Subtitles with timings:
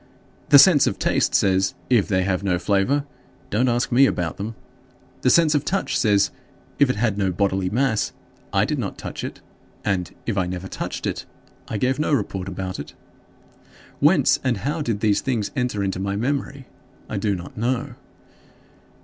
[0.49, 3.05] The sense of taste says, "If they have no flavor,
[3.51, 4.55] don't ask me about them."
[5.21, 6.31] The sense of touch says,
[6.79, 8.11] "If it had no bodily mass,
[8.51, 9.41] I did not touch it,
[9.85, 11.27] and if I never touched it,
[11.67, 12.95] I gave no report about it."
[13.99, 16.65] Whence and how did these things enter into my memory?
[17.07, 17.93] I do not know.